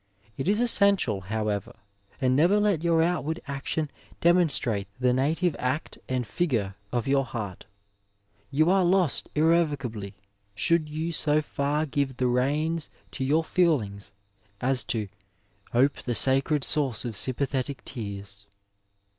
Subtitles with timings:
[0.35, 1.75] It is essential, however,
[2.19, 7.65] and never let your outward action demonstrate the native act and figure of your hecurt.
[8.49, 10.15] You are lost irrevocably,
[10.55, 14.11] should you so far give the reins to your feelings
[14.59, 15.07] as to
[15.41, 18.47] '* ope the sacted source of sjrmpathetic tears."